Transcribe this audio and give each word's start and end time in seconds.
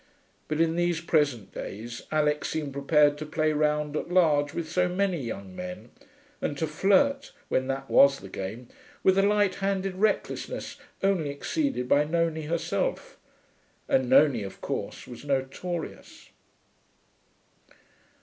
But 0.47 0.59
in 0.59 0.77
these 0.77 0.99
present 0.99 1.53
days 1.53 2.01
Alix 2.11 2.49
seemed 2.49 2.73
prepared 2.73 3.19
to 3.19 3.25
play 3.27 3.53
round 3.53 3.95
at 3.95 4.09
large 4.09 4.51
with 4.51 4.67
so 4.67 4.89
many 4.89 5.21
young 5.21 5.55
men, 5.55 5.91
and 6.41 6.57
to 6.57 6.65
flirt, 6.65 7.31
when 7.49 7.67
that 7.67 7.87
was 7.87 8.17
the 8.17 8.27
game, 8.27 8.67
with 9.03 9.15
a 9.19 9.21
light 9.21 9.53
handed 9.61 9.93
recklessness 9.95 10.77
only 11.03 11.29
exceeded 11.29 11.87
by 11.87 12.03
Nonie 12.03 12.47
herself; 12.47 13.19
and 13.87 14.09
Nonie, 14.09 14.41
of 14.41 14.59
course, 14.59 15.05
was 15.05 15.23
notorious. 15.23 16.31